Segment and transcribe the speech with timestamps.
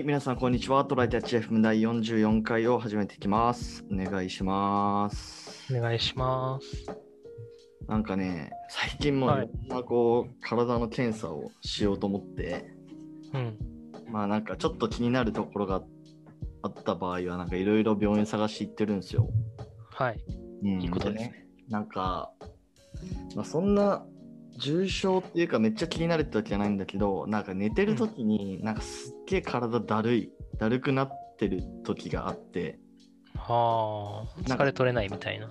[0.00, 0.82] はい、皆さん、こんにちは。
[0.86, 3.84] トライタッチ FM 第44回を始めていきます。
[3.92, 5.70] お願いします。
[5.70, 6.86] お願いします。
[7.86, 12.64] なんかね、最近もはいいろんなこう、体の検査をしようと思って、
[13.34, 13.58] うん。
[14.10, 15.82] まあなんかちょっと気になるところが
[16.62, 19.28] あった場合は、なんかいろいろ病院探し行ってるんですよ。
[19.92, 20.20] はい。
[20.62, 21.30] うん、いいことですね。
[21.30, 21.46] ね。
[21.68, 22.32] なんか、
[23.36, 24.02] まあ、そんな
[24.60, 32.78] 重症っていうかめっちゃ気になるってわけじゃないんだけど、なんか寝てる時になんかすっげえ体だるい、だるくなってる時があって、
[33.36, 35.50] はあ、疲れ取れないみたいな。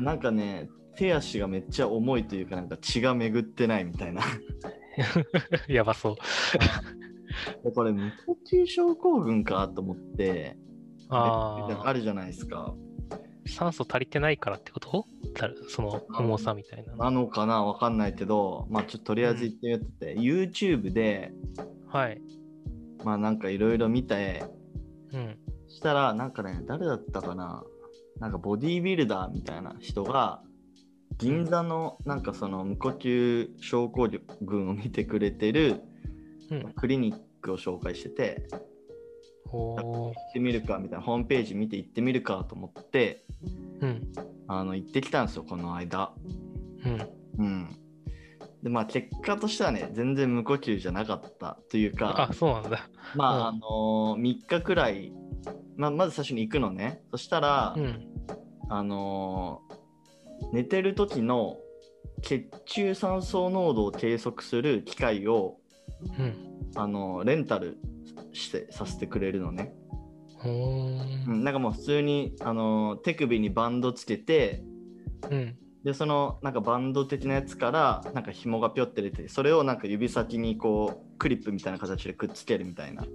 [0.00, 4.22] なんかね、手足がめっちゃ重いというか、なんか血が巡ってないみたいな。
[5.68, 6.16] やばそう。
[7.62, 10.56] でこれ、無呼吸症候群かと思って、
[11.08, 12.74] ああ、あるじゃないですか。
[13.48, 15.06] 酸素足りてないからってこと？
[15.34, 16.96] だその重さみたいな。
[16.96, 17.64] なのかな？
[17.64, 21.32] わかんないけど、まあちょっととりあえず言ってみようってて、YouTube で、
[21.88, 22.20] はい。
[23.04, 24.44] まあなんかいろいろ見て、
[25.12, 25.38] うん。
[25.68, 27.64] したら、なんかね、誰だったかな？
[28.20, 30.42] なんかボディービルダーみたいな人が、
[31.18, 34.08] 銀座のなんかその無呼吸症候
[34.42, 35.82] 群を見てくれてる
[36.50, 36.72] うん。
[36.74, 38.60] クリニックを紹介してて、おー
[39.50, 43.24] 行ってみるかみたいな、ホームページ見て行ってみるかと思って、
[43.80, 44.12] うん。
[44.46, 46.12] あの行ってきたんですよ、この間。
[47.38, 47.44] うん。
[47.44, 47.76] うん。
[48.62, 52.88] で、まあ結果としてはね、全然無呼吸じゃなかったというかあ、、そうなんだ。
[53.14, 55.12] まあ、うんあのー、3日くらい、
[55.76, 57.02] まあ、まず最初に行くのね。
[57.10, 58.08] そしたら、うん。
[58.68, 59.78] あのー
[60.52, 61.56] 寝てる時の
[62.22, 65.56] 血中酸素濃度を計測する機械を、
[66.16, 66.34] うん。
[66.76, 67.78] あのーレンタル
[68.38, 69.72] してさせてくれるのね。
[70.44, 74.62] うんん、なんかもう普通に、あのー手首にバンドつけて
[75.30, 75.56] うん。
[75.84, 83.04] でそのなんかバンド的なやつからなんか紐がぴょって出てそれをなんか指先にこうクリップみたいな形でくっつけるみたいな。
[83.04, 83.08] へ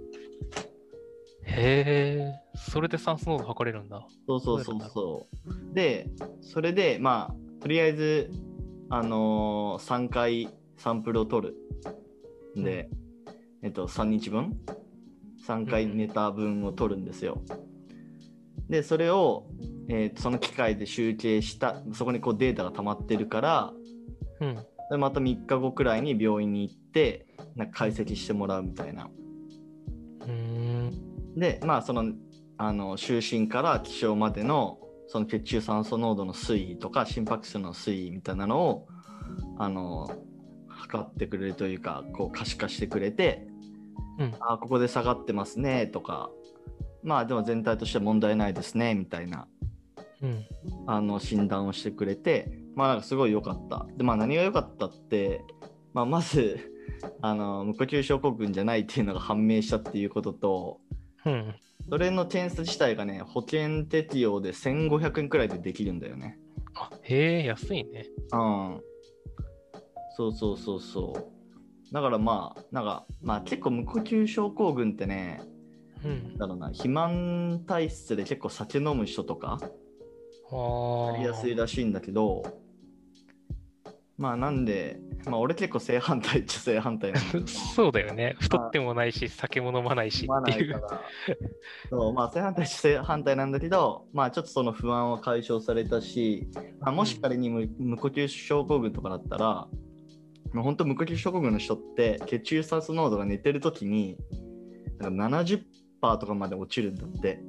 [1.46, 4.06] え、それで酸素濃度測れるんだ。
[4.26, 5.28] そうそうそうそ
[5.72, 5.74] う。
[5.74, 6.08] で
[6.40, 8.30] それでまあとりあえず
[8.88, 11.54] あのー3回サンプルを取る。
[12.56, 12.88] で、
[13.62, 14.58] えっと3日分
[15.46, 17.42] 3回寝た分を取るんですよ、
[18.68, 19.46] でそれを、
[19.88, 23.72] えーとその機械で集計したそこにこうデータが溜まってるから
[24.40, 24.54] うん。
[24.90, 29.08] でまた3日後くらいに病院に行ってなんか解析してもらうみたいな。
[31.36, 32.12] でまあその
[32.56, 34.78] あの就寝から起床までの
[35.08, 38.86] その血中酸素濃度の推移とか心拍数の推移みたいなのを
[39.58, 40.08] あの
[40.68, 43.48] 測ってくれるというかこう可視化してくれて、
[44.18, 46.30] うんあここで下がってますねとか
[47.02, 49.46] まあでも全体として問題ないですねみたいな
[50.22, 50.46] うん。
[50.86, 55.44] あの診断をしてくれてまあなんかすごい良かったでまあ何が良かったって、
[55.92, 56.70] まあ、まず
[57.20, 60.80] あの無呼吸症候群じゃないっていうのが判明したっていうことと
[61.24, 61.54] うん。
[61.88, 66.38] それの点数自体がね、保険適用で1500円くらいでできるんだよね。
[66.74, 68.06] あ、へえ、安いね。
[68.32, 68.80] うん。
[70.16, 71.33] そうそうそうそう。
[71.92, 75.40] だからまあ、なんか、まあ結構無呼吸症候群ってね、
[76.04, 76.36] うん。
[76.36, 79.58] だろうな、肥満体質で結構酒飲む人とか、
[80.52, 81.12] ああ。
[81.12, 82.42] やりやすいらしいんだけど、
[84.16, 87.46] まあなんで、まあ俺結構正反対っちゃ正反対なんだけど。
[87.48, 88.36] そうだよね。
[88.38, 90.80] 太ってもないし、酒も飲まないしっていう。
[91.90, 96.48] そう、まあ、正反対し正反対なんだけど、まあ、ちょっとその不安は解消されたし、
[96.80, 99.68] まあ、もし仮に無無呼吸症候群とかだったら、
[100.62, 104.16] 本当無呼吸症候群の人って血中酸素濃度が寝てる時に
[104.98, 105.64] なんか70%
[106.18, 107.40] とかまで落ちるんだって。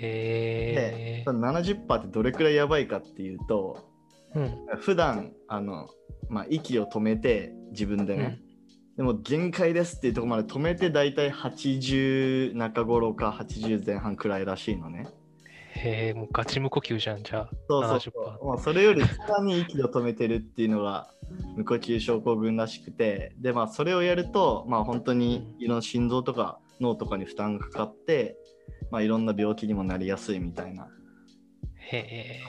[0.00, 1.22] へえ。
[1.26, 3.90] その70%ってどれくらいやばいかっていうと、
[4.34, 4.66] うん。
[4.78, 5.88] 普段あの、
[6.28, 8.40] まあ、息を止めて自分でね、
[8.96, 15.06] でも限界ですっていうところまで止めて大体80中頃か80前半くらいらしいのね。
[15.72, 17.50] へえ、もうガチ無呼吸じゃん、じゃあ。
[17.68, 18.10] そうそうそ
[18.42, 18.46] う。
[18.46, 21.08] まあ、それよりさらに息を止めてるっていうのが
[21.56, 28.36] 無呼吸症候群らしくて、で、まあ、それをやると、まあ、本当にいろんな心臓とか脳とかに負担がかかって、
[28.90, 30.88] まあ、いろんな病気にもなりやすいみたいな。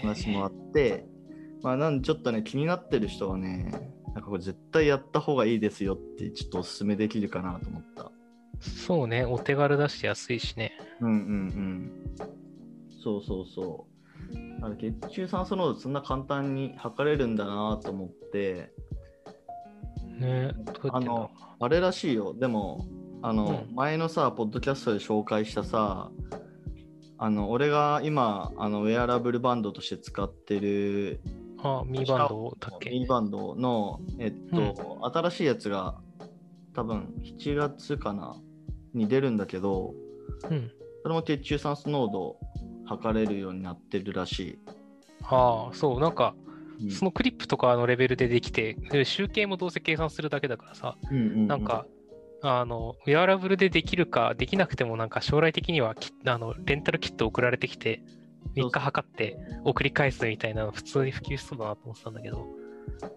[0.02, 1.06] 話もあって、
[1.64, 3.72] まあ、なんでちょっとね、気になってる人はね、
[4.14, 8.12] なんかこれ絶対やった方がいいですよってちょっとおすすめできるかなと思った。
[8.60, 10.78] そうね、お手軽だし安いしね。
[11.00, 11.92] うんうんうん。
[13.04, 13.91] そうそうそう。
[14.62, 18.72] あの血中酸素濃度そんな簡単に測れるんだなと思って、
[20.20, 20.52] ね
[20.92, 22.34] あのあれらしいよ。
[22.34, 22.86] でも、
[23.24, 23.76] あの、うん。
[23.76, 26.12] 前のさ、ポッドキャストで紹介したさ、
[27.18, 31.22] あの俺が今あのウェアラブルバンドとして使ってる
[31.64, 32.90] あ、ミーバンドだっけ？
[32.90, 36.00] ミーバンドの、えっと新しいやつが
[36.74, 38.36] 多分7月かな？
[38.94, 39.94] に出るんだけど、
[40.50, 40.72] うん。
[41.04, 42.40] それも血中酸素濃度を
[42.98, 44.60] 測れるようになってるらしい。
[45.24, 46.48] ああ、そう、なんか、う
[46.88, 51.86] んそのクリップとかのレベルでできて、で集計もどうせ計算するだけだからさ、うんうんうんなんか、
[52.42, 58.02] あの、ウェアラブルでできるか、できなくても、なんか将来的にはきあのレンタルキット送られてきて、
[58.56, 62.48] 3日測って送り返すみたいなの普通に普及しそうだなと思ってたんだけど、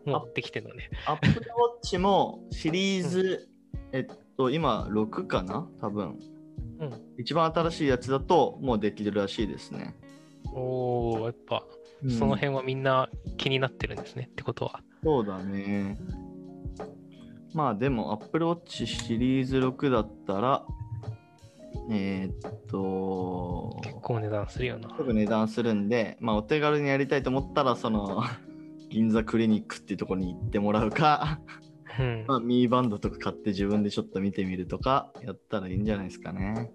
[0.05, 0.91] もうできてるのね。
[1.07, 1.41] アップルウォ
[1.79, 3.49] ッチもシリーズ、
[3.93, 5.67] えっと、今6かな？
[5.81, 6.19] 多分。
[6.79, 6.93] うん。
[7.19, 9.95] 一番新しいやつだともうできるらしいですね。
[10.53, 11.65] おおやっぱ、
[12.19, 14.81] その辺はみんな気になってるんですね、ってことは。
[15.03, 15.99] そうだね。
[17.55, 20.67] まあでも Apple Watch シリーズ6だったら、
[21.91, 24.89] えーっと、結構値段するよな。
[24.89, 28.23] 結構値段するんで、まあお手軽にやりたいと思ったら、その、
[28.91, 31.41] 銀座クリニックっていうところに行ってもらうか、
[31.99, 32.35] うんま。
[32.37, 36.71] あ、ミーバンドとか買って自分でちょっと見てみるとかやったらいいんじゃないですかね。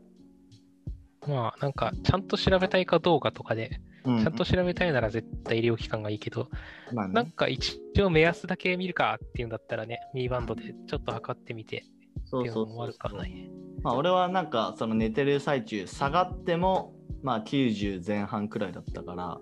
[1.28, 6.48] まあ、なんか、ちゃんと調べたいかどうかとかで、うんちゃんと調べたいなら絶対医療機関がいいけど、
[6.94, 11.84] まあねなんか一応目安だけ見るかっていうんだったらね、ミーバンドでちょっと測ってみて
[12.26, 13.60] そうそうそうっていうのも。
[13.84, 16.94] まあ、俺はなんかその寝てる最中下がっても
[17.24, 19.40] まあ90前半くらいだったから、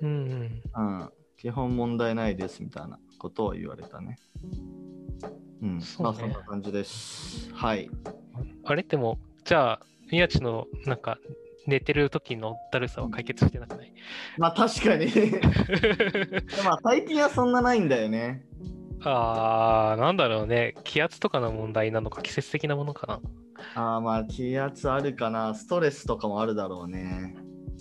[0.00, 0.62] うんうん。
[0.74, 4.18] うん、基本問題ないですみたいなことを言われたね。
[5.62, 7.52] うん、そまあそんな感じです。
[7.52, 7.90] はい。
[8.64, 8.82] あれ？
[8.82, 9.80] でも、じゃあ、
[10.10, 11.18] 宮地のなんか
[11.66, 13.92] 寝てる時のだるさは解決してなくない？
[14.38, 15.06] まあ確かに。
[16.64, 18.44] まあ最近はそんなないんだよね。
[19.02, 20.74] あー、なんだろうね。
[20.84, 23.20] 気圧とかの問題なのか、季節的なものかな。
[23.74, 25.54] ああまあ気圧あるかな。
[25.54, 27.36] ストレスとかもあるだろうね。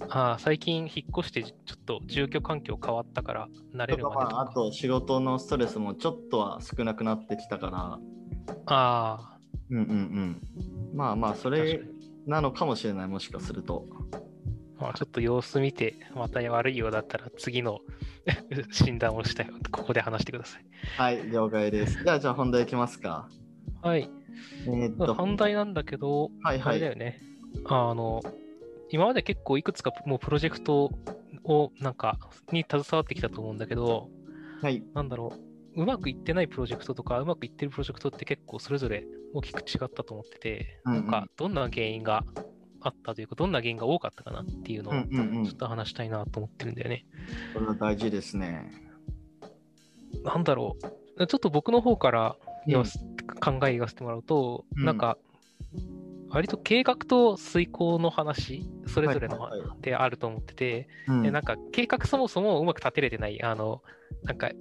[0.09, 4.41] あー最近引っ越してちょっと住居環境変わったから慣れるまでとか。
[4.41, 7.99] あと仕事のストレスもちょっとは少なくなってきたから。
[8.65, 9.37] あ
[9.69, 10.41] うんうんうん。
[10.93, 11.81] まあまあそれ。
[12.25, 13.85] なのかもしれないもしかすると。
[14.79, 17.79] まあ、ちょっと様子見て、また悪いようだったら次の
[18.71, 19.53] 診断をしたよ。
[19.71, 20.65] ここで話してください。
[20.97, 22.03] はい、了解です。
[22.03, 23.27] じゃあじゃあ本題いきますか。
[23.81, 24.09] はい。
[24.67, 27.19] えーっと、反対なんだけど、はいはいあれだよね。
[27.65, 28.21] あの、
[28.91, 30.91] 今まで結構いくつかもうプロジェクト
[31.43, 32.17] をなんか
[32.51, 34.09] に携わってきたと思うんだけど、
[34.61, 34.83] はい。
[34.93, 35.33] なんだろ
[35.75, 42.23] う、うまくいってないプロジェクトとか、うまくいってるプロジェクトって結構それぞれ大きく違ったと思ってて、うんうんなんかどんな原因が
[42.81, 44.93] あったというか、どんな原因が多かったかなっていうのを
[45.45, 47.05] ちょっと話したいなと思ってるんだよね。
[47.53, 48.71] これは大事ですね。
[50.23, 50.77] なんだろ
[51.17, 52.35] う、ちょっと僕の方から
[52.67, 52.99] うんす
[53.41, 55.17] 考え言わせてもらうと、うんなんか、
[56.29, 63.81] 割と計画と遂行の話、それぞれのはいはいはであると思ってて、うんでなんか計画そもそもうまく立てれてない、あの、
[64.23, 64.51] なんか、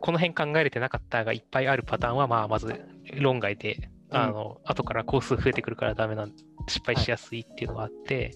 [0.00, 2.80] この辺考えれてなかったがいっぱいあるパターンは、まあ、まず
[3.14, 6.32] 論外で、あの、後から工数増えてくるからダメなん、
[6.68, 8.32] 失敗しやすいっていうのがあって、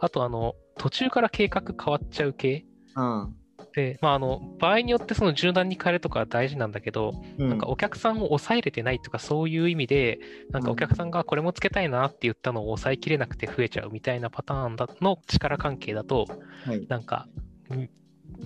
[0.00, 2.64] あと、あの、途中から計画変わっちゃう系
[2.96, 3.36] うん。
[3.74, 10.18] で、まあ、あの、場合によってその柔軟に変えるとかは大事なんだけど、うんなんかお客さんを抑えれてないとかそういう意味で、
[10.50, 16.26] なんかお客さんがこれもつけたいなって言ったのを抑えきれなくて増えちゃうみたいなパターンだの力関係だと、
[16.66, 16.86] はい。
[16.88, 17.28] なんか、
[17.74, 17.88] ん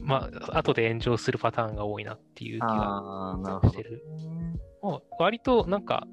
[0.03, 3.61] まあ、後で炎上するパターンが多いなっていう気が。
[3.65, 4.03] してる。
[5.19, 6.07] 割となんか、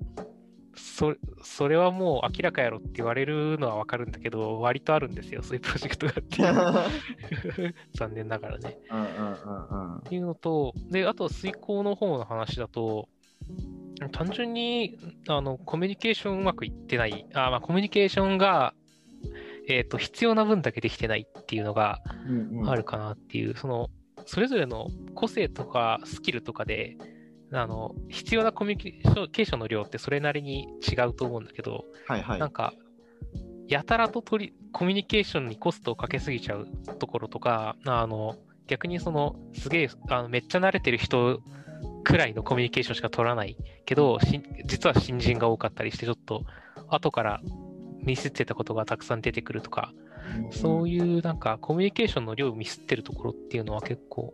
[0.76, 6.42] そそれはもう明らかやろって言われるのはわかるんだけど、割とあるんですよ、そういうプロジェクトがって
[7.62, 7.76] いう。
[7.96, 8.78] 残念ながらね。
[8.90, 13.08] うんうんうんうんっていうのと、で、あと遂行の方の話だと、
[14.12, 18.74] 単純にあのコミュニケーションうまくいってない、あまあ、コミュニケーションが、
[19.70, 23.90] えー、と必要な分だけできてないっていうのがうんうんあるかなっていう、その
[24.26, 26.98] それぞれの個性とかスキルとかで、
[27.54, 32.52] あの必要なコミュニケーションの量ってそれなりに違うと思うんだけど、はいはいなん。
[32.52, 32.74] か、
[33.68, 36.68] やたらと取りコミュニケーションにコストをかけすぎちゃう
[37.00, 41.42] ところとか、あの逆にそのすげえあのめっちゃ慣れてる人
[42.04, 46.44] くらいのコミュニケーションしか取らないけど、し実は新人が多かったりして、ちょっと
[46.88, 47.42] 後から
[48.02, 49.94] ミスってたことがたくさん出てくるとか、
[50.52, 54.34] そういうなんかコミュニケーションの量をミスってるところっていうのは結構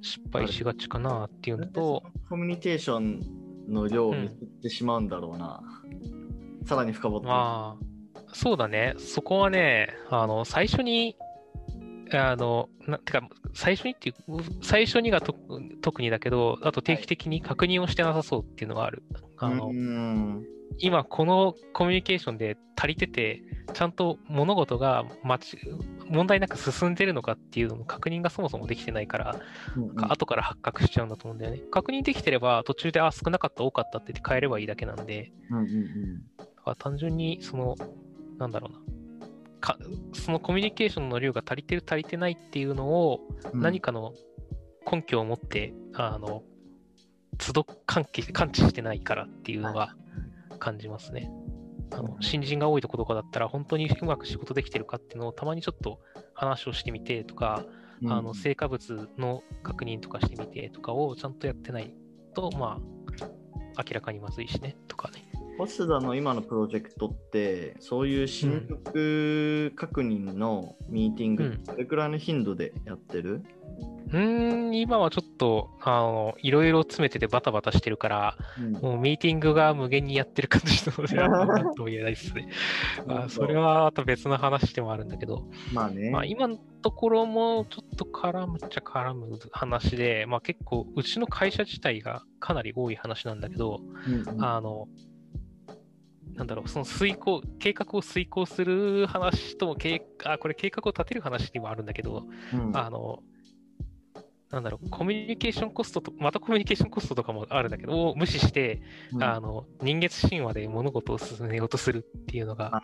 [0.00, 3.20] 失敗しがちかなっていうのと、コミュニケーション
[3.68, 5.60] の量を見せてしまうんだろうな。
[6.66, 7.26] さらに深掘って。
[7.26, 7.76] ま
[8.16, 8.94] あ、そうだね。
[8.98, 11.16] そこはね、あの、最初に、
[12.12, 14.14] あの、なてか、最初にっていう、
[14.62, 15.34] 最初にがと
[15.82, 19.02] 特にだけど、あと定期的に確認をしてなさそうっていうのがある。
[19.36, 20.44] あの、うん
[20.80, 25.04] 今このコミュニケーションで足りてて、ちゃんと物事が
[26.08, 29.40] 問題なく進んでるのかっていうのの確認がそもそもできてないから、
[29.76, 31.62] うんうん後から発覚しちゃうんだと思うんだよね。
[31.70, 36.22] 確認できてれば途中で、あ、少なかった、多かったって言って変えればいいだけなんで、うんうん
[36.68, 37.74] から単純に、その、
[38.38, 38.78] なんだろうな。
[39.60, 39.78] か
[40.12, 43.20] そのコミュニケーションの量が足りてる足りてないっていうのを
[43.52, 44.14] 何かの
[44.90, 46.42] 根拠を持って、あの
[47.36, 49.94] 都度関係感知してないからっていうのが
[50.58, 51.30] 感じますね。
[51.90, 56.00] あの新人が多いところとかだったら本当にうまく仕事できてるかっていうのをたまにちょっと
[56.34, 61.92] 話をしてみてとか、うんあの成果物の確認とかしてみてとかをちゃんとやってない
[62.32, 65.27] とまあ明らかにまずいしねとかね。
[65.58, 68.78] 星田の今のプロジェクトってそういう進捗
[69.74, 71.64] 確認のミーティング、うん。
[71.64, 73.42] どれくらいの頻度でやってる、
[74.10, 78.72] うーん、今はちょっと、あの、いろいろ詰めててバタバタしてるから、うん。
[78.72, 81.16] もうミーティングが無限にやってる感じなので、
[81.62, 82.48] なんとも言えないですね。
[83.06, 94.44] まあ、それはまた別の話でもあるんだけど、まあね、まあ、今のところもちょっと絡むっちゃ絡む話で、まあ結構、うちの会社自体がかなり多い話なんだけど、うんうん。
[94.44, 94.88] あの、
[96.34, 102.76] なんだろう、その遂行、計画を遂行する話とも計、あ、これ計画を立てる話にもあるんだけど、うん。
[102.76, 103.22] あの、
[104.50, 108.82] なんだろう、コミュニケーションコストと、またコミュニケーションコストとかもあるんだけど、を無視して、
[109.12, 109.22] うん。
[109.22, 112.82] あの、人月神話で物事を進めようとするっていうのが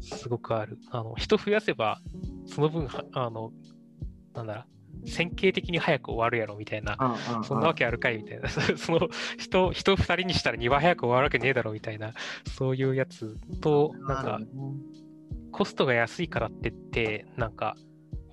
[0.00, 0.78] すごくある。
[0.90, 2.00] あの、人増やせば、
[2.46, 3.52] その分、はあの、
[4.34, 4.64] なんだろう、
[5.04, 12.12] 線形的に早く終わるやろみたいな、うんうんそんなわけあるかいみたいな、 その人、人二人にしたら2倍早く終わるわけねえだろみたいな、
[12.56, 14.40] そういうやつと、なんか、
[15.52, 17.76] コストが安いからって言って、なんか、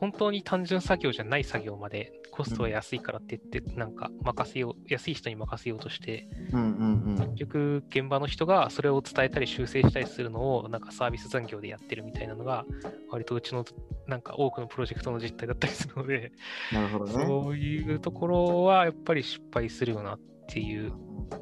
[0.03, 12.65] 本当に単純作業じゃない作業までコストが安いからって言って、なんか任せよう、安い人に任せようとして、結局現場の人がそれを伝えたり修正したりするのをなんかサービス残業でやってるみたいなのが、
[13.09, 13.63] 割とうちの
[14.05, 16.33] なんか多くのプロジェクトの実態だったりするので、
[16.73, 17.25] なるほどね。
[17.25, 20.19] そういうところはやっぱり失敗するよなっ
[20.49, 20.91] ていう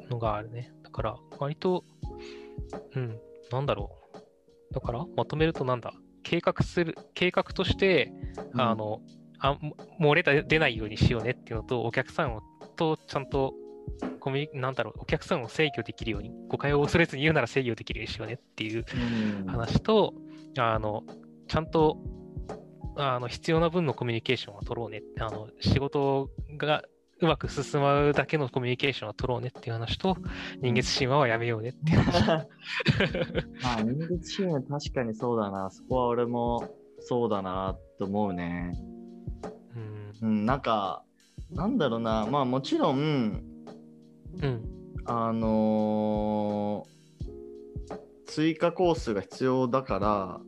[0.08, 0.72] のがあるね。
[0.84, 1.82] だから割と、
[2.94, 3.18] うん、
[3.50, 3.90] なんだろ
[4.70, 4.72] う。
[4.72, 5.92] だからまとめるとなんだ、
[6.22, 8.12] 計画する、計画として、
[8.54, 9.00] あの、
[9.38, 12.42] あも漏れ出ないようにしようねっていうのと、お客さんを
[12.76, 13.54] とちゃんと
[14.20, 18.84] コミなんだろう、お客さんを制御できるように、誤解を恐れずに言うなら制御できるようにしようねっていう
[19.40, 19.46] うん。
[19.46, 20.14] 話と、
[20.58, 21.02] あの、
[21.48, 21.98] ちゃんと、
[22.96, 24.98] あの、必要な分のコミュニケーションは取ろうね。
[24.98, 26.82] って、あの、仕事が
[27.22, 30.16] うまく進むだけのコミュニケーションは取ろうねっていう話と、
[30.60, 32.26] 人月神話はやめようねっていう話。
[32.26, 32.34] ま
[33.78, 35.70] あ、人間チーム確かにそうだな。
[35.70, 38.72] そこは俺もそうだなと思うね。
[40.22, 40.28] うん。
[40.28, 41.04] うん、なんか、
[41.52, 42.26] なんだろうな。
[42.26, 43.42] まあもちろん、
[44.42, 44.64] うん。
[45.04, 46.92] あのー
[48.26, 50.40] 追加コースが必要だから、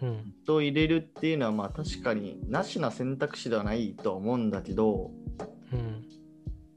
[0.00, 0.34] うん。
[0.44, 5.23] 人を入れるっていうのはまあ確かになしな選択肢ではないとは思うんだけど、うん。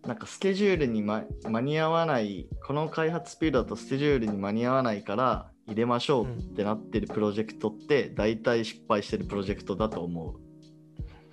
[0.07, 10.35] なんかスケジュールに、ま、間に合わない、この開発スピードだとスケジュールに間に合わないから入れましょうってなってるプロジェクトって大体失敗してるプロジェクトだと思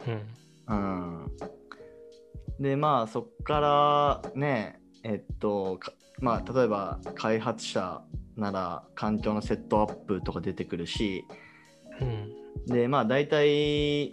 [0.06, 0.10] う。
[0.10, 0.26] うん。
[0.66, 1.30] うん、
[2.58, 3.60] でまあそっか
[4.24, 8.02] らねえっとかまあ例えば開発者
[8.36, 11.24] なら環境のセットアップとか出てくるし
[12.00, 12.32] うん。
[12.66, 14.12] でまあ大体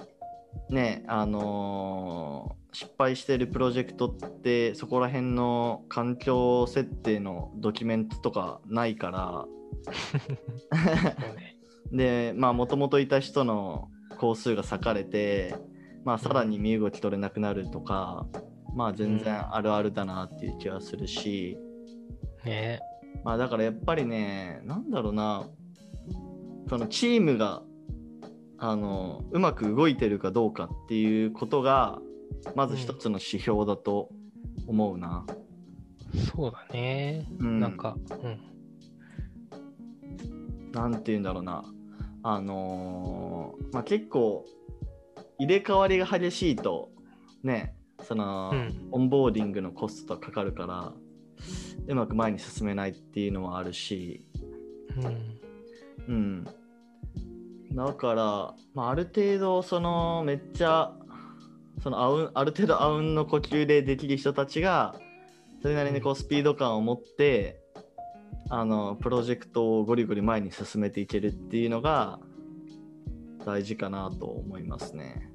[0.69, 9.45] ねあのー失敗してるプロジェクトってそこら辺の環境設定のドキュメントとかないから。
[11.91, 15.55] でまあもともといた人の工数が割かれて
[16.05, 18.27] まあさらに身動き取れなくなるとか、
[18.75, 21.57] まあ全然あるあるだなっていう気はするし、
[22.45, 22.79] ね。
[23.23, 25.47] まあだからやっぱりねなんだろうな。
[26.69, 27.63] そのチームが
[28.57, 31.99] あのうまく動いてるかどうかっていうことが
[32.55, 34.10] まず一つの指標だと
[34.67, 35.25] 思うな。
[36.33, 37.27] そうだね。
[37.39, 38.39] うんなんか、うん。
[40.71, 41.63] なんて言うんだろうな。
[42.24, 44.45] あのーまあ、結構
[45.39, 46.91] 入れ替わりが激しいと
[47.43, 50.93] ねその、うんオンボーディングのコストがかかるから
[51.88, 54.27] うまく前に進めないっていうのはあるし、
[56.07, 56.13] うん。
[56.13, 56.43] うん、
[57.74, 60.93] だから、まあ、ある程度そのめっちゃ
[61.81, 64.95] そのあうんある程度あうんの呼吸でできる人たちが
[65.61, 67.61] それなりにこうスピード感を持って
[68.50, 72.19] あのプロジェクトをゴリゴリ前に進めていけるっていうのが
[73.45, 75.29] 大事かなと思いますね。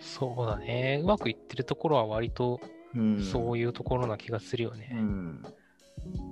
[0.00, 1.00] そうだね。
[1.02, 2.60] うまくいってるところは割と
[2.94, 4.88] うん、そういうところな気がするようね。
[4.94, 5.42] ん、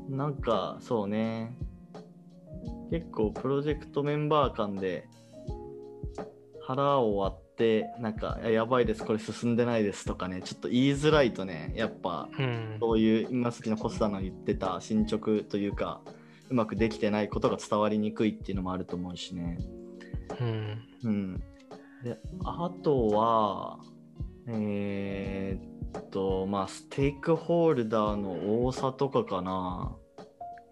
[0.09, 1.57] なんかそうね
[2.91, 5.09] 結構プロジェクトメンバー間で
[6.67, 12.77] 腹を割ってなんかややばいですこれ進んでないですとかねちょっと言いづらいとねやっぱうん。
[12.81, 16.01] そういう今さっきのコスタの言ってた進捗というか
[16.49, 19.59] うまくできてないことが伝わりにくいっていうのもあると思うしね。
[20.41, 20.79] うん。
[21.05, 21.43] うん、
[22.05, 23.79] であとは、
[24.49, 29.97] えーっと、まあ、ステークホルダーの多さとかかな。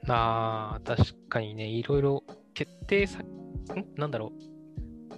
[0.07, 3.27] ああ、確かにね、いろいろ決定さ、ん？
[3.97, 4.34] なんだろう。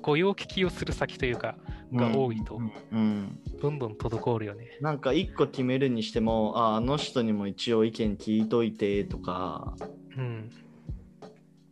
[0.06, 1.56] 御用聞きをする先というか、
[1.92, 4.78] が多いとう、んうんどんどん滞るよね。
[4.80, 9.74] なんか一個決めるにしてもああの人にも一応意見聞いといてとか
[10.16, 10.50] うん。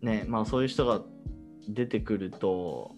[0.03, 1.03] ねまあそういう人が
[1.69, 2.95] 出てくると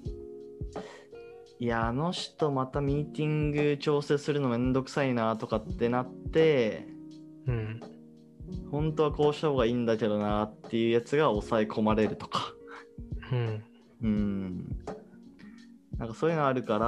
[1.58, 6.86] いやあの人またミーティング調整するのめんどくさいなとかってなって
[7.46, 7.80] うん。
[8.70, 12.52] 本当はこうした方がいいんだけどなっていうやつが抑え込まれるとか
[13.32, 13.64] うん。
[14.02, 14.45] うん
[15.98, 16.86] なんかそういうのあるから、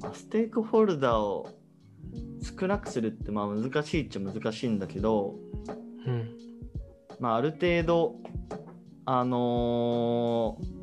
[0.00, 1.48] まあステークホルダーを
[2.58, 5.36] 少なくするってまあ難しいっちゃ難しいんだけど、
[6.06, 6.36] うん。
[7.18, 8.16] まあ、ある程度、
[9.04, 10.80] あのー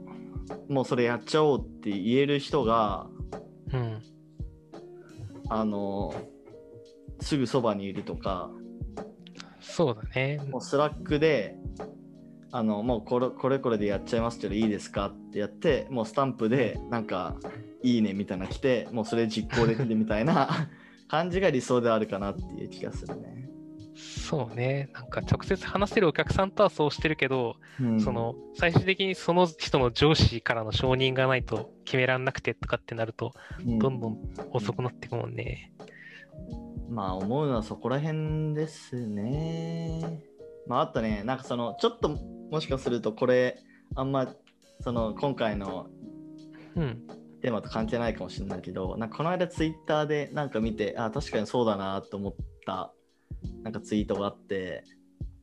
[0.69, 3.07] もうそれやっちゃおうって言える人が、
[3.73, 4.01] うん。
[5.49, 6.37] あのー
[7.23, 8.51] すぐそばにいるとか、
[9.59, 10.39] そうだね。
[10.51, 11.55] もう Slack で、
[12.51, 17.35] あのもうこれこれこれでやっちゃいますけどいいですかってやって、もうスタンプでなんか
[17.83, 20.69] いいねみたいなの来て、もうそれ実行できるみたいな
[21.07, 23.49] 感じが理想であるかなっていう気がするね。
[23.95, 24.89] そうね。
[24.93, 34.17] なんか直接話せるお客さんとはそうしてるけど、うんその最終的にその人の上司からの承認がないと決めらんなくてとかってなると、うんどんどん
[34.51, 35.73] 遅くなっていくもんね。
[36.89, 40.21] まあ思うのはそこら辺ですね。
[40.67, 42.17] まああとね、なんかそのちょっと
[42.49, 43.59] もしかするとこれ
[43.95, 44.33] あんま
[44.81, 45.87] その今回の
[46.75, 47.07] うん。
[47.41, 52.35] テーマと関係ないかもしれないけど、なんかこの間ツイッターでなんか見て、あ確かにそうだなと思っ
[52.65, 52.91] た
[53.63, 54.83] なんかツイートがあって、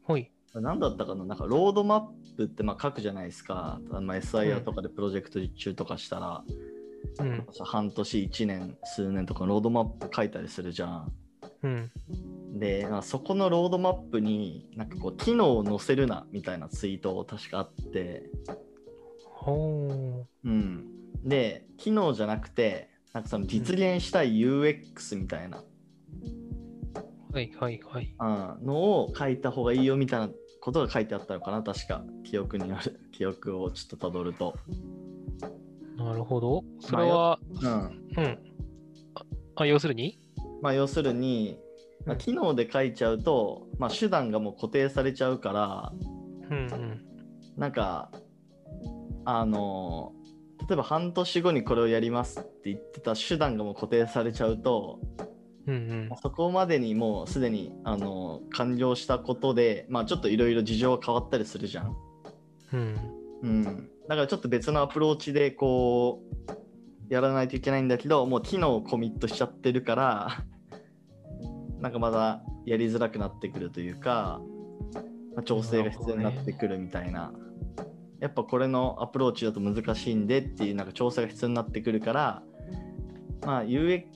[0.02, 0.30] ほい。
[0.54, 3.80] 何だったかななんかロードマップってまあ書くじゃないですか。
[3.90, 6.44] まあ、SIR とかでプロジェクト実中とかしたら、
[7.20, 7.46] うん。
[7.64, 11.12] 半年、1年、数年とかロードマップ書いたりするじゃん。
[11.64, 11.90] うん。
[12.58, 18.30] で、まあ、そこのロードマップになんかこう機能を載せるなみたいなツイート確かあって、
[19.24, 20.86] ほうん、
[21.24, 25.62] で機能じゃなくてなんかその実現したい UX みたいな、う。
[27.32, 28.14] はいはいはい。
[28.20, 34.54] うん、のを書いた方がいいよみたいなことが書いてあったのかな確か記憶にある記憶をちょっとたどると、
[35.96, 36.64] なるほど。
[36.80, 37.70] それは、うん
[38.16, 38.38] うん。
[39.14, 39.24] あ、
[39.56, 40.23] あ要するに？
[40.62, 41.58] まあ、要するに、
[42.06, 45.92] まあ、機能で書いちゃうと、まあ、手段がもう固定されちゃうから
[46.50, 47.04] うんうん。
[47.56, 48.10] なんか
[49.24, 50.12] あの
[50.68, 55.00] 例えば半年後にこれをやりますって言ってた手段がもう固定されちゃうと
[55.66, 56.10] うんうん。
[56.22, 61.96] そこまでにもうすでにあの完了したことで、まあ、ちょっといろいろ事情が変わったりするじゃん。
[62.72, 62.96] うん。
[63.42, 66.63] うん、だからちょっと別のアプローチでこう
[67.08, 70.44] やらないといけないんだけどもう機能をコミットしちゃってるから
[71.80, 74.40] なんかまだやりづらくなってくるというか、
[75.34, 77.32] まあ調整が必要になってくるみたいな
[78.20, 82.42] やっぱこれのアプローチだと難しいんでっていうなんか調整が必要になってくるから
[83.44, 84.06] まあ UX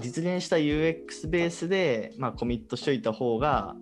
[0.00, 3.76] 実現した UX ベースで、まあ、コミットしといた方が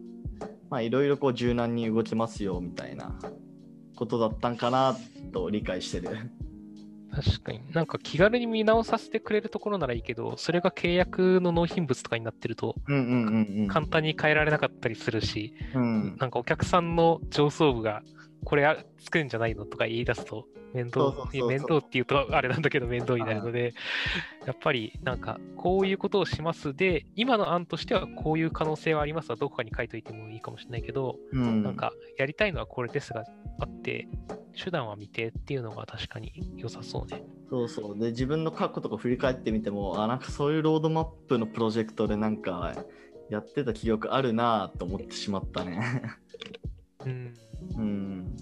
[0.80, 3.18] いろいろ柔軟に動けますよみたいな
[3.96, 4.96] ことだったんかな
[5.32, 6.30] と理解してる。
[7.14, 12.76] 確かになんか気軽に見直させてくれるところならいいけど、それが契約の納品物とかになってると。
[13.68, 18.02] 簡単に変えられなかったりするし、うん、なんかお客さんの上層部が、
[18.44, 23.74] これあ作るんじゃないのとか言い出すと、面倒面倒っていうとあれなんだけど面倒になるので、
[24.46, 26.74] やっぱりなんかこういうことをします。
[26.74, 33.24] で、今の案としてはこういう可能性はありますはどこかに書いといてもいいかもしれないけど、うん、なんかやりたいのはこれですが
[33.60, 34.08] あって、
[34.62, 37.22] 手段は未定っていうのが確かに良さそうね。
[37.50, 37.98] そうそう。
[37.98, 42.74] で自分の過去とか振り返ってみてもあなんかそういうロードマップのプロジェクトでなんか
[43.30, 46.02] やってた記憶あるなと思ってしまったね。
[47.08, 47.34] うん。
[47.76, 48.36] うん。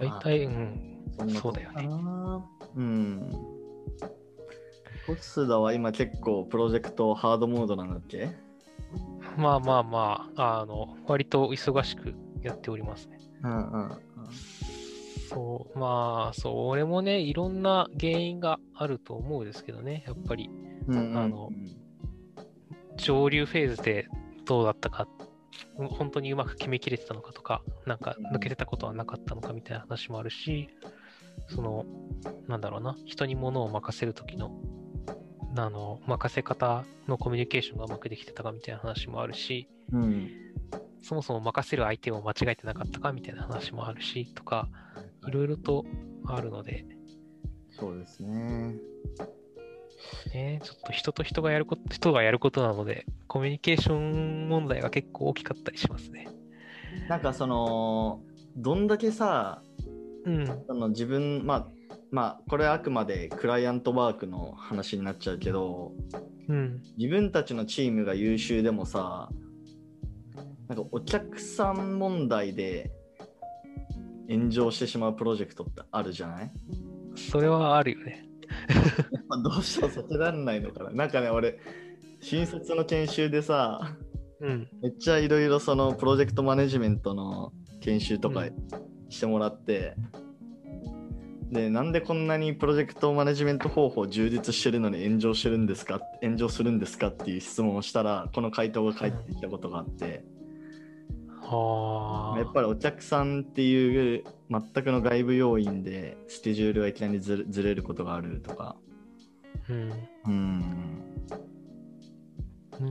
[0.00, 1.00] 大体、うん。
[1.18, 1.88] そんなそうだよね。
[2.76, 3.32] うん。
[5.06, 8.30] コスダは今結構プロジェクトハードモードなんだっけ？
[9.36, 13.18] まあまあまあ、あの、割と忙しくやっておりますね。
[13.42, 13.90] うんうん
[15.28, 20.48] そう、まあ、そう、俺もね、いろんな原因があると思うんですけどね、やっぱり
[20.86, 21.18] うんうん。
[21.18, 21.50] あの
[22.96, 24.06] 上流フェーズで
[24.44, 25.24] どうだったか、うん
[25.76, 30.68] 本当にうまく決めきれてたのかとか、なんか抜けてたことはなかったのかみたいな話もあるし、
[31.48, 31.84] その、
[32.48, 34.50] なんだろうな、人に物を任せるときの、
[35.56, 40.30] あの、任せ方のコミュニケーションがうまくできてたかみたいな話もあるし、うん。
[41.02, 44.68] そもそも任せる相手を間違えてなかったかみたいな話もあるし、とか、
[45.26, 45.84] いろいろと
[46.26, 46.86] あるので、
[47.78, 48.76] そうですね。
[50.32, 56.28] ね、ちょっと人と人がやること、人がやることなので、コミュニケーション問題が結構大きかったりしますね。
[57.08, 58.22] なんかその、
[58.56, 59.62] どんだけさ、
[60.24, 60.46] うん。
[60.66, 61.68] その自分、まあ、
[62.10, 65.92] まあ、これはあくまでクライアントワークの話になっちゃうけど、
[66.48, 66.82] うん。
[66.96, 69.28] 自分たちのチームが優秀でもさ、
[70.68, 72.90] なんかお客さん問題で
[74.30, 76.52] 炎上してしまうプロジェクトってあるじゃない？
[77.16, 78.26] それはあるよね。
[79.28, 80.90] まあどうしても避けられないのかな。
[80.90, 81.58] なんかね、俺、
[82.20, 83.96] 新卒の研修でさ、
[84.40, 84.68] うん。
[84.82, 88.52] めっちゃいろいろそのプロジェクトマネジメントの研修とかうん
[89.08, 89.94] してもらって、
[91.50, 96.00] で、なんでこんなにプロジェクトマネジメント方法充実してるのに炎上してるんですか？
[96.22, 100.24] 炎上するんですかっていう質問をしたら、この回答が返ってきたことがあって、
[101.42, 102.38] はあ。
[102.38, 108.76] やっぱりお客さんっていう全くの外部要因でスケジュールがいきなりずれずれることがあるとか。
[109.68, 109.92] うん。
[110.26, 111.14] うん。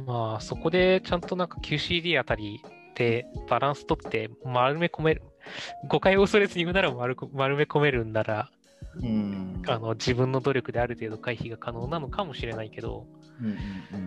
[0.06, 2.62] まあ、そこでちゃんとなんか QCD あたり
[2.96, 5.24] でバランス取って丸め込める。
[5.90, 8.50] 誤解を恐れずに言うなら丸こ丸め込めるんなら、
[9.02, 9.62] うん。
[9.68, 13.06] あの自分の努力である程度回避が可能なのかもしれないけど、
[13.40, 13.56] うんうん
[13.94, 13.98] う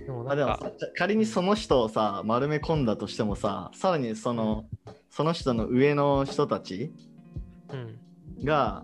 [0.00, 0.06] ん。
[0.06, 4.64] でもなんか、さ仮にその人をさ丸め込んだとしてもささらにその、
[5.12, 6.90] その人の上の人たち
[7.70, 8.44] うん。
[8.44, 8.82] が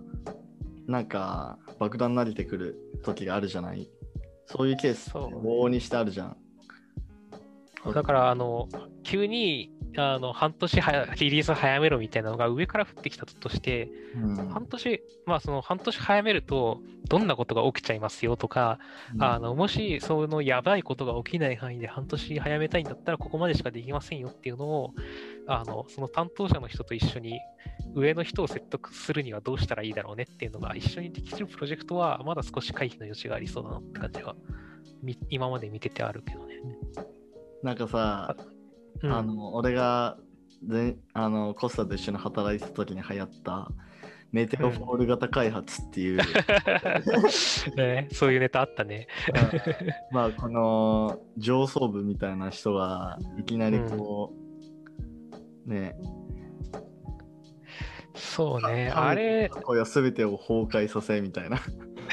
[0.87, 3.89] なんか爆弾慣れてくる時があるじゃない？
[4.47, 6.37] そういうケース往々にしてあるじゃん。
[7.95, 8.69] だから、あの、
[9.05, 14.49] 急に、あの、半年はリリース早めろみたいなのが上から降ってきたとして、うん。
[14.49, 18.79] 半年、まあその半年早めると、どんなことが起きちゃいますよとか、
[19.19, 24.95] あの、もし、そのやばいことが起きない範囲で半年早めたいんだったら、ここまでしかできませんよっていうのを、
[25.49, 27.41] あの、その担当者の人と一緒に、
[27.95, 34.37] 上の人を説得するにはどうしたらいいだろうねっていうのが一緒にできるプロジェクトは、まだ少し回避の余地がありそうだなって感じが、
[35.03, 36.57] み今まで見ててあるけどね。
[37.63, 38.37] なんかさ、
[39.03, 40.19] うんあの俺が
[40.67, 43.69] ぜあのコスタと一緒に働いてた時に流行った
[44.33, 46.19] メテオフォール型開発っていう、
[47.77, 49.07] ね、そういうネタあったね。
[50.13, 54.48] まあこの上層部みたいな人がいきなりこう、
[55.69, 55.95] ね。
[58.15, 61.59] そうね、神あれ、これは全てを崩壊させみたいな。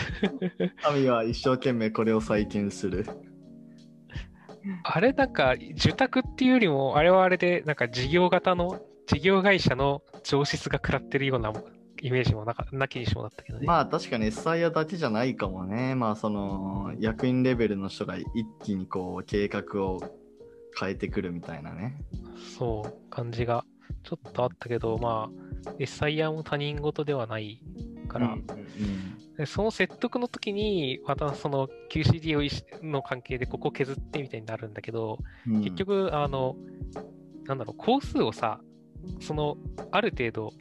[0.83, 3.05] 神は一生懸命これを再建する。
[4.83, 11.53] あれなんか、受託っていうよりも、あれはあれで、なんか事業型の、事業会社の上質が食らってるような
[12.01, 13.67] イメージもなかなきにしもなったけどね。
[13.67, 15.93] まあ確かに SIR だけじゃないかもね。
[15.95, 18.25] まあその役員レベルの人が一
[18.63, 19.99] 気にこう計画を
[20.79, 21.97] 変えてくるみたいなね。
[22.57, 23.65] そう、感じが
[24.03, 25.29] ちょっとあったけど、ま
[25.65, 27.61] あ、SIR も他人事ではない
[28.07, 28.45] から、うんうん
[29.37, 35.61] でその説得の時に、またその QCD をの関係でここ削ってみたいになるんだけど、うん。
[35.61, 36.55] 結局、あの、
[37.45, 38.61] なんだろう、工数をさ、
[39.19, 39.57] その、
[39.91, 40.53] ある程度、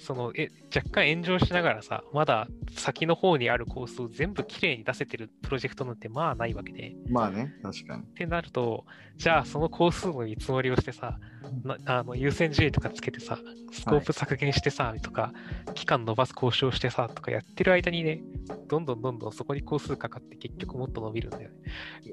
[0.00, 6.94] そのえ若干炎上しながらさ、まだ先の方にあるコースを全部きれいに出せてるプロジェクトなんてまあないわけで。
[7.08, 8.84] まあね確かにってなると、
[9.16, 11.18] じゃあその工数の見積もりをしてさ、
[11.64, 13.38] なあの優先順位とかつけてさ、
[13.72, 15.32] スコープ削減してさ、とか、
[15.74, 18.22] 期間伸ばす交渉してさ、とかやってる間にね、
[18.68, 21.56] どんどんどんどんそこに工数かかって結局もっと伸びるんだよね。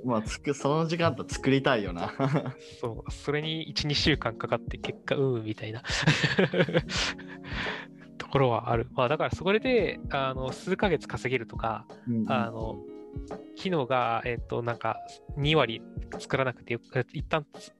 [0.03, 2.13] まあつくその時間だったら作りたいよな
[2.81, 5.83] そう、それに1、2週間かかって結果、うん、みたいな
[8.17, 8.87] ところはある。
[8.93, 12.77] まあだからそれで、あの、数ヶ月稼げるとか、うんあの、
[13.55, 14.97] 機能が、えっ、と、なんか、
[15.37, 15.81] 2割
[16.19, 16.77] 作らなくて
[17.13, 17.73] 一旦つ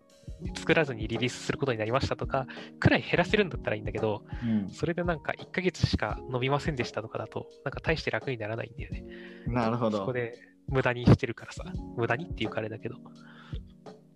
[0.55, 2.47] 作らずにリリースすることになりましたとか、
[2.79, 9.03] くらい減らせるんだったらいいんだけど、うんそれでなんか1ヶ月しか伸びませんでしたとかだと、なんか大して楽にならないんだよね。
[9.47, 11.63] なるほどそこで無駄にしてるからさ、
[11.95, 12.95] 無駄にっていうかあれだけど。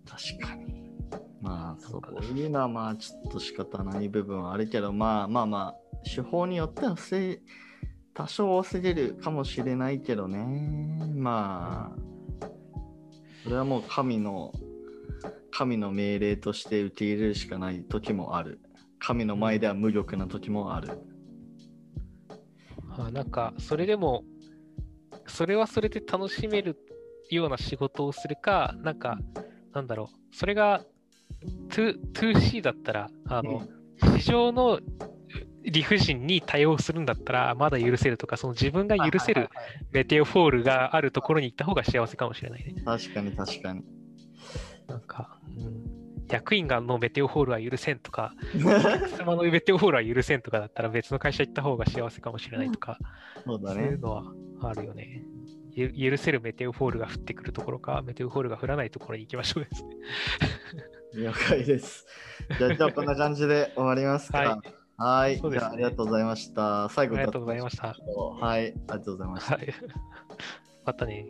[0.06, 0.71] 確かに
[1.42, 7.40] まあそういうのはまあちょっと仕方ない部分はあるけどまあまあまあ手法によっては防い
[8.14, 11.12] 多少防げるかもしれないけどね。
[11.14, 12.46] まあ
[13.42, 14.52] それはもう神の
[15.50, 18.60] 神の命令として受け入れるしかない時もある。
[18.98, 20.98] 神の前では無力な時もある。
[22.96, 24.24] あなんか、それでも、
[25.26, 26.78] それはそれで楽しめる
[27.30, 29.18] ような仕事をするか、なんか、
[29.72, 30.84] なんだろう、それが
[31.72, 33.66] 2- 2C だったら、あの、
[34.18, 34.80] 市場の
[35.64, 39.48] 理不尽に対応するんだったら、まだ許せるとか、その自分が許せる
[39.92, 42.82] メテオフォールがあるところに行った方が幸せかもしれないね。
[42.84, 43.82] 確かに確かに
[44.88, 52.98] なんか、うん、役員がのメテオホールは許せんとか、お 客様のメテオホールは許せんとかだったら別の会社行った方が幸せかもしれないとか、
[53.44, 53.82] そうだね。
[53.82, 54.24] そういうのは
[54.62, 55.24] あるよね。
[55.74, 59.90] ゆ許せるメテオフォールが降ってくるところか、メテオフォールが降らないところに行きましょうですね。
[61.14, 62.06] 了解です。
[62.58, 64.38] じゃあ、今日こんな感じで終わりますか。
[64.38, 65.38] はいはい。
[65.38, 66.88] そうですねじゃあ、ありがとうございました。
[66.90, 67.88] 最後ありがとうございました。
[67.88, 68.60] はい。
[68.60, 69.54] ありがとうございました。
[69.56, 69.74] はい。
[70.84, 71.26] またね。